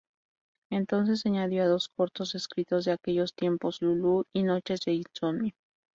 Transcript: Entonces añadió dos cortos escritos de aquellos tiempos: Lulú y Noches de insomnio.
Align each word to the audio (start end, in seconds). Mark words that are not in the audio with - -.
Entonces 0.71 1.27
añadió 1.27 1.69
dos 1.69 1.87
cortos 1.95 2.33
escritos 2.33 2.85
de 2.85 2.93
aquellos 2.93 3.35
tiempos: 3.35 3.83
Lulú 3.83 4.25
y 4.33 4.41
Noches 4.41 4.79
de 4.83 4.93
insomnio. 4.93 5.53